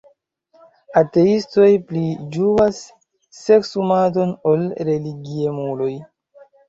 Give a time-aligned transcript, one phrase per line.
[1.01, 2.01] Ateistoj pli
[2.37, 2.79] ĝuas
[3.41, 5.93] seksumadon ol religiemuloj.